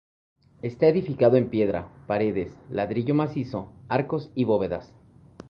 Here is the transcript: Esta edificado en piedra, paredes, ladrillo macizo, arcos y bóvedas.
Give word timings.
Esta 0.63 0.87
edificado 0.87 1.37
en 1.37 1.47
piedra, 1.51 1.87
paredes, 2.07 2.57
ladrillo 2.71 3.13
macizo, 3.13 3.71
arcos 3.87 4.31
y 4.33 4.45
bóvedas. 4.45 4.91